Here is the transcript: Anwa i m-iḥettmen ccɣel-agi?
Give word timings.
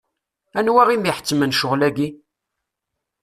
Anwa 0.57 0.83
i 0.89 0.97
m-iḥettmen 0.97 1.53
ccɣel-agi? 1.55 2.09